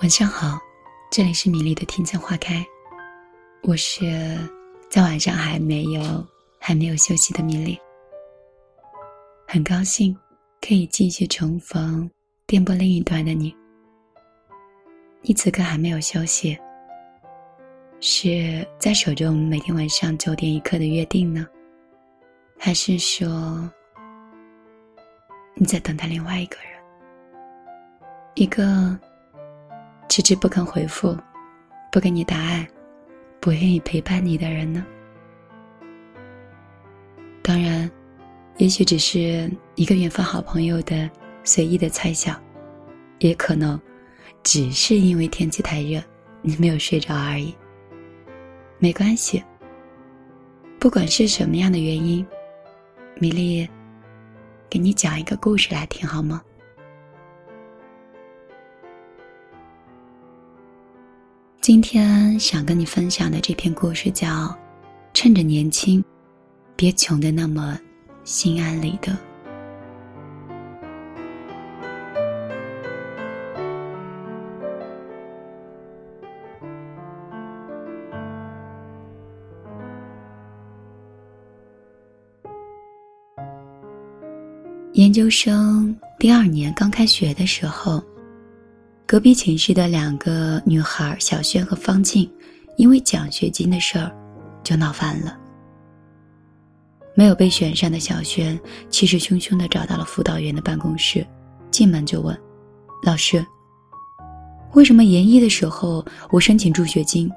[0.00, 0.58] 晚上好，
[1.08, 2.66] 这里是米粒的庭前花开，
[3.62, 4.36] 我是
[4.90, 6.26] 在晚上还没有
[6.58, 7.78] 还没有休息的米粒，
[9.46, 10.14] 很高兴
[10.60, 12.10] 可以继续重逢
[12.44, 13.54] 电波另一端的你。
[15.22, 16.58] 你此刻还没有休息，
[18.00, 21.46] 是在守着我们每天晚上九点一刻的约定呢，
[22.58, 23.70] 还是说
[25.54, 26.82] 你在等待另外一个人？
[28.34, 28.98] 一个。
[30.08, 31.16] 迟迟不肯回复，
[31.90, 32.66] 不给你答案，
[33.40, 34.84] 不愿意陪伴你的人呢？
[37.42, 37.90] 当然，
[38.58, 41.10] 也许只是一个远方好朋友的
[41.42, 42.40] 随意的猜想，
[43.18, 43.80] 也可能
[44.42, 46.00] 只是因为天气太热，
[46.42, 47.54] 你没有睡着而已。
[48.78, 49.42] 没关系，
[50.78, 52.24] 不管是什么样的原因，
[53.18, 53.68] 米粒
[54.70, 56.40] 给你讲一个故事来听好吗？
[61.64, 64.28] 今天想跟你分享的这篇故事叫
[65.14, 66.04] 《趁着年轻，
[66.76, 67.80] 别穷的那么
[68.22, 69.10] 心安理得》。
[84.92, 88.04] 研究生第二年刚开学的时候。
[89.06, 92.28] 隔壁寝室的两个女孩小轩和方静，
[92.76, 94.10] 因为奖学金的事儿，
[94.62, 95.36] 就闹翻了。
[97.14, 101.24] 没有被选上的小轩气势汹汹地找到了辅导员的办公室，
[101.70, 102.36] 进门就问
[103.04, 103.44] ：“老师，
[104.72, 107.30] 为什么研一的时候我申请助学金，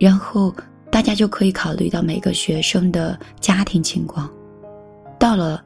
[0.00, 0.52] 然后
[0.90, 4.28] 大家就可以考虑到每个学生的家庭情况，
[5.18, 5.62] 到了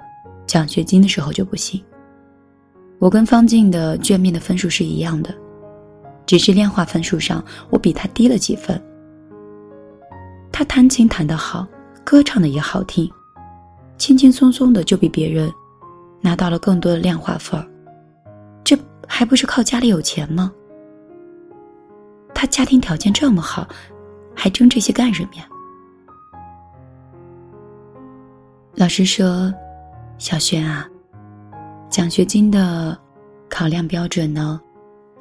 [0.49, 1.81] 奖学金的时候就不行？”
[2.99, 5.35] 我跟方静的卷面的分数是一样的，
[6.25, 8.83] 只是量化分数上我比他低了几分。
[10.51, 11.67] 他弹琴弹得好，
[12.03, 13.11] 歌唱的也好听，
[13.99, 15.53] 轻轻松松的就比别人
[16.23, 17.69] 拿到了更多的量化分儿，
[18.65, 18.77] 这
[19.07, 20.51] 还不是靠家里有钱吗？
[22.35, 23.69] 他家庭条件这么好，
[24.35, 25.47] 还争这些干什么呀？
[28.75, 29.53] 老师说
[30.17, 30.89] ：“小轩啊。”
[31.89, 32.97] 奖学金的
[33.49, 34.61] 考量标准呢，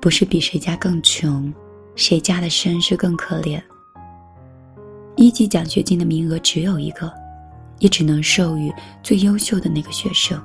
[0.02, 1.54] 不是比谁家更穷，
[1.96, 3.62] 谁家的身世更可怜。
[5.16, 7.12] 一级奖学金的名额只有一个，
[7.80, 10.42] 也只能授予最优秀的那个学生。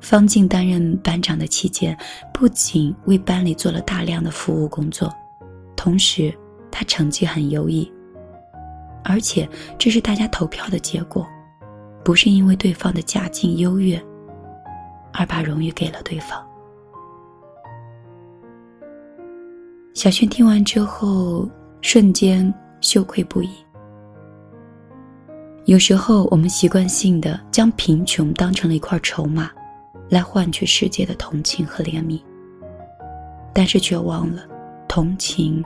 [0.00, 1.96] 方静担任班长的期间，
[2.32, 5.12] 不仅为班里做了大量的服务工作，
[5.74, 6.32] 同时
[6.70, 7.90] 他成绩很优异，
[9.02, 9.48] 而且
[9.78, 11.26] 这是大家投票的结果，
[12.04, 14.00] 不是因为对方的家境优越。
[15.12, 16.44] 而把荣誉给了对方。
[19.94, 21.48] 小轩听完之后，
[21.80, 23.50] 瞬间羞愧不已。
[25.66, 29.50] 有时候，我们习惯性的将贫穷当成了一块筹码，
[30.08, 32.20] 来换取世界的同情和怜悯，
[33.52, 34.42] 但是却忘了，
[34.88, 35.64] 同情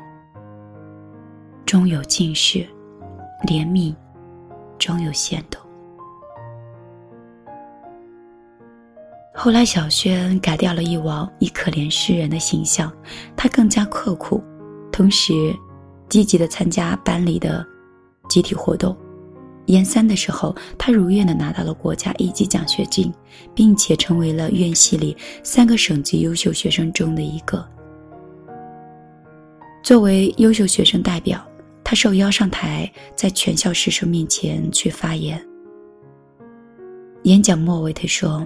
[1.64, 2.66] 终有尽时，
[3.46, 3.94] 怜悯
[4.78, 5.58] 终有限度。
[9.38, 12.90] 后来，小轩改掉了一往以可怜诗人的形象，
[13.36, 14.42] 他更加刻苦，
[14.90, 15.54] 同时
[16.08, 17.64] 积极的参加班里的
[18.30, 18.96] 集体活动。
[19.66, 23.12] 研三的时候，他如愿的拿到了国家一级奖学金，
[23.54, 27.62] 并且成为了院系里三个省级优秀学生中的一个。
[29.82, 31.46] 作为优秀学生代表，
[31.84, 35.40] 他受邀上台，在全校师生面前去发言。
[37.24, 38.44] 演讲末尾，他说。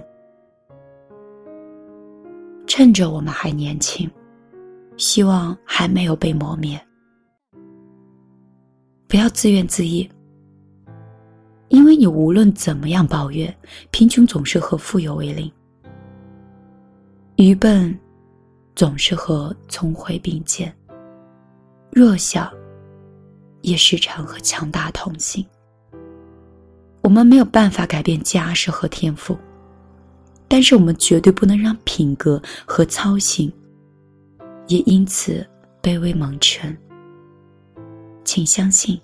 [2.73, 4.09] 趁着我们还年轻，
[4.95, 6.81] 希望还没有被磨灭，
[9.09, 10.09] 不要自怨自艾。
[11.67, 13.53] 因为你无论怎么样抱怨，
[13.91, 15.51] 贫穷总是和富有为邻，
[17.35, 17.93] 愚笨
[18.73, 20.73] 总是和聪慧并肩，
[21.91, 22.49] 弱小
[23.63, 25.45] 也时常和强大同行。
[27.01, 29.37] 我们没有办法改变家世和天赋。
[30.51, 33.49] 但是我们绝对不能让品格和操心，
[34.67, 35.47] 也因此
[35.81, 36.77] 卑微蒙尘。
[38.25, 38.99] 请相信，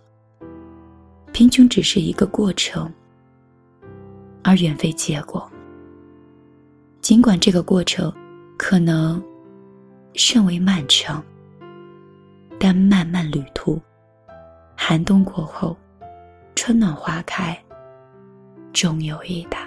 [1.31, 2.91] 贫穷只是一个过程，
[4.43, 5.49] 而远非结果。
[6.99, 8.13] 尽管这个过程
[8.57, 9.23] 可能
[10.15, 11.23] 甚为漫长，
[12.59, 13.81] 但漫漫旅途，
[14.75, 15.77] 寒冬过后，
[16.55, 17.57] 春暖花开，
[18.73, 19.65] 终有一答。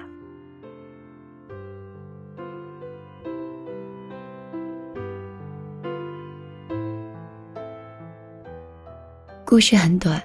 [9.50, 10.22] 故事很短，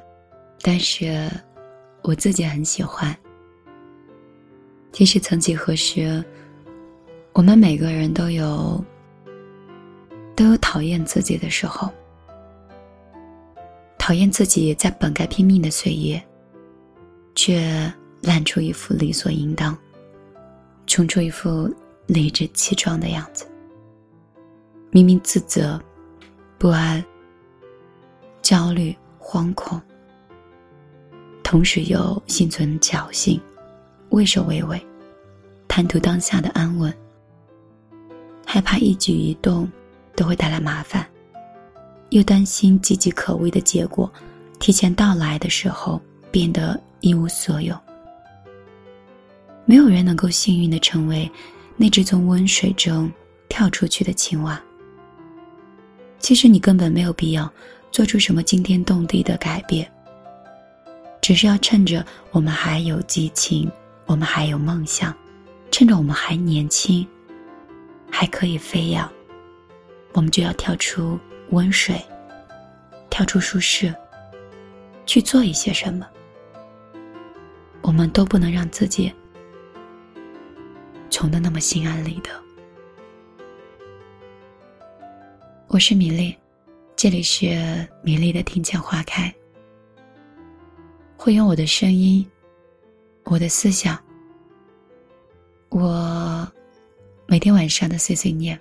[0.61, 1.27] 但是
[2.03, 3.17] 我自己很喜欢。
[4.91, 6.23] 其实曾几何时，
[7.33, 8.85] 我们每个人都有
[10.35, 11.91] 都有讨厌自己的时候，
[13.97, 16.23] 讨厌自己在本该拼命的岁月，
[17.33, 17.91] 却
[18.21, 19.75] 烂出一副理所应当，
[20.85, 21.67] 冲出一副
[22.05, 23.47] 理直气壮的样子。
[24.91, 25.81] 明明自责、
[26.59, 27.03] 不安、
[28.43, 28.95] 焦虑。
[29.27, 29.81] 惶恐，
[31.41, 33.41] 同时又心存侥幸，
[34.09, 34.79] 畏首畏尾，
[35.67, 36.95] 贪图当下的安稳，
[38.45, 39.67] 害怕一举一动
[40.15, 41.03] 都会带来麻烦，
[42.09, 44.09] 又担心岌岌可危的结果
[44.59, 45.99] 提前到来的时候
[46.29, 47.75] 变得一无所有。
[49.65, 51.29] 没有人能够幸运的成为
[51.75, 53.11] 那只从温水中
[53.49, 54.61] 跳出去的青蛙。
[56.19, 57.51] 其实你根本没有必要。
[57.95, 59.89] 做出什么惊天动地的改变？
[61.21, 63.71] 只是要趁着我们还有激情，
[64.05, 65.15] 我们还有梦想，
[65.71, 67.07] 趁着我们还年轻，
[68.11, 69.09] 还可以飞扬，
[70.11, 71.17] 我们就要跳出
[71.51, 71.95] 温水，
[73.09, 73.95] 跳出舒适，
[75.05, 76.05] 去做一些什么。
[77.81, 79.09] 我们都不能让自己
[81.09, 82.29] 穷的那么心安理得。
[85.67, 86.35] 我是米粒。
[86.97, 87.45] 这里是
[88.01, 89.33] 米粒的听见花开，
[91.17, 92.25] 会用我的声音，
[93.25, 93.99] 我的思想，
[95.69, 96.49] 我
[97.27, 98.57] 每天晚上的碎碎念，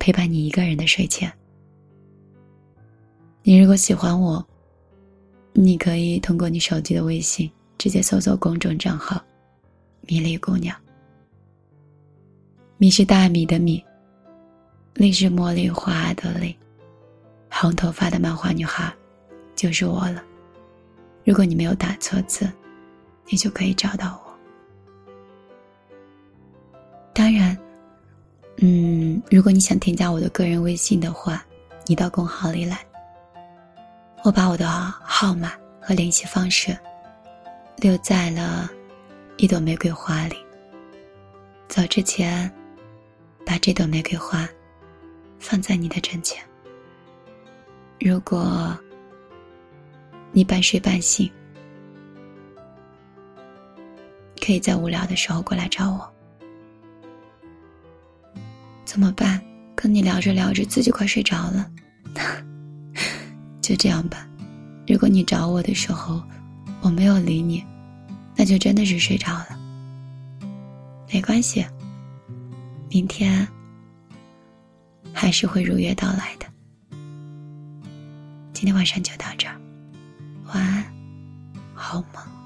[0.00, 1.32] 陪伴你一个人的睡前。
[3.44, 4.44] 你如果喜欢我，
[5.52, 9.22] 你可以通过你手机的微信直接搜索公众账号
[10.08, 10.76] “米粒姑娘”。
[12.78, 13.82] 米是大米的米，
[14.94, 16.56] 粒是茉莉花的粒。
[17.50, 18.90] 红头发的漫画女孩，
[19.54, 20.22] 就是我了。
[21.24, 22.50] 如果你没有打错字，
[23.26, 24.30] 你就可以找到我。
[27.12, 27.56] 当然，
[28.56, 31.44] 嗯，如果你想添加我的个人微信的话，
[31.86, 32.78] 你到公号里来，
[34.24, 36.76] 我把我的号码和联系方式
[37.76, 38.70] 留在了
[39.36, 40.36] 一朵玫瑰花里。
[41.68, 42.50] 走之前，
[43.44, 44.48] 把这朵玫瑰花
[45.38, 46.42] 放在你的枕前。
[48.00, 48.74] 如果
[50.32, 51.30] 你半睡半醒，
[54.40, 56.10] 可以在无聊的时候过来找我。
[58.86, 59.38] 怎么办？
[59.76, 61.70] 跟你聊着聊着，自己快睡着了。
[63.60, 64.26] 就这样吧。
[64.88, 66.22] 如果你找我的时候，
[66.80, 67.62] 我没有理你，
[68.34, 69.58] 那就真的是睡着了。
[71.12, 71.66] 没关系，
[72.88, 73.46] 明天
[75.12, 76.49] 还是会如约到来的。
[78.60, 79.58] 今天晚上就到这儿，
[80.52, 80.84] 晚安，
[81.74, 82.39] 好梦。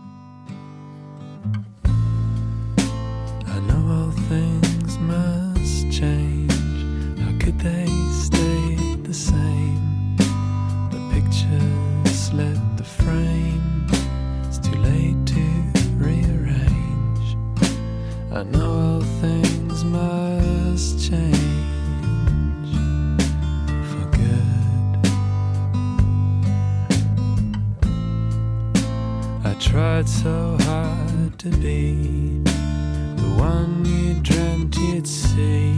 [30.04, 35.73] Tried so hard to be the one you dreamt you'd see.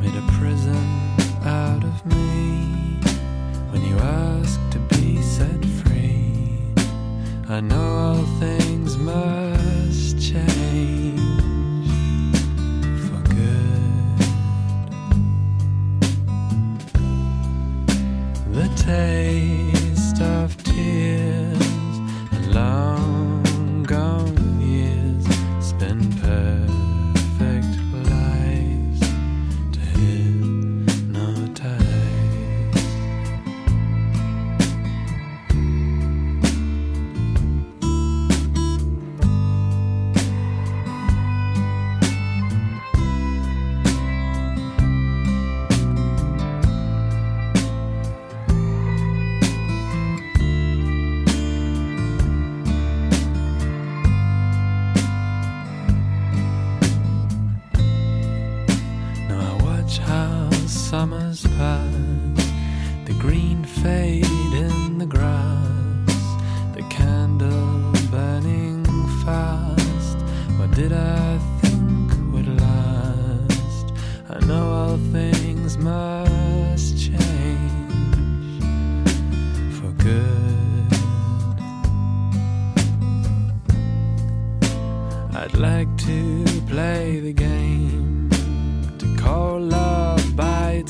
[0.00, 0.86] Made a prison
[1.44, 2.98] out of me
[3.70, 6.58] when you asked to be set free.
[7.48, 8.61] I know all things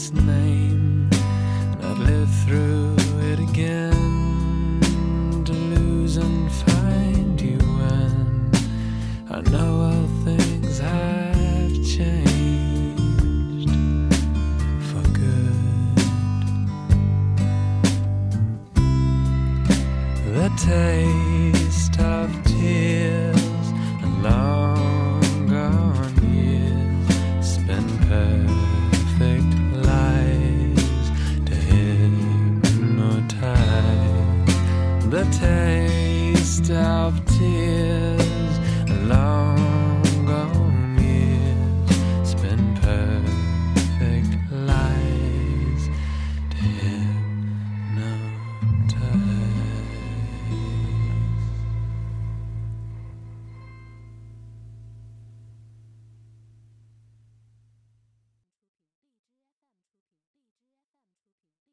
[0.02, 2.96] its name, and I'd live through
[3.30, 4.80] it again
[5.44, 8.50] to lose and find you when
[9.30, 13.70] I know all things have changed
[14.88, 15.96] for good.
[20.34, 22.11] The taste.
[36.72, 37.21] myself